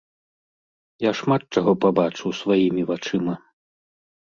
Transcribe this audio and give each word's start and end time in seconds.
Я 1.05 1.11
шмат 1.19 1.41
чаго 1.53 1.71
пабачыў 1.85 2.29
сваімі 2.41 2.89
вачыма. 2.91 3.39